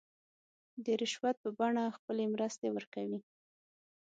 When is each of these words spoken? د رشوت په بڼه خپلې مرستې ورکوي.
د 0.83 0.85
رشوت 1.01 1.35
په 1.43 1.49
بڼه 1.57 1.83
خپلې 1.97 2.23
مرستې 2.33 2.67
ورکوي. 2.75 3.19